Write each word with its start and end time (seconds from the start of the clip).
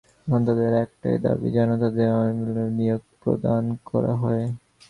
এখন 0.19 0.41
তাঁদের 0.47 0.73
একটাই 0.85 1.17
দাবি, 1.25 1.47
যেন 1.51 1.69
তাঁদের 1.81 2.07
অনতিবিলম্বে 2.15 2.75
নিয়োগ 2.77 3.01
প্রদান 3.21 3.63
করা 3.89 4.13
হয়। 4.21 4.43